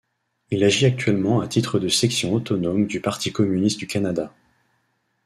Il 0.49 0.63
agit 0.63 0.87
actuellement 0.87 1.41
à 1.41 1.47
titre 1.47 1.77
de 1.77 1.87
section 1.87 2.33
autonome 2.33 2.87
du 2.87 3.01
Parti 3.01 3.31
communiste 3.31 3.77
du 3.77 3.85
Canada. 3.85 4.33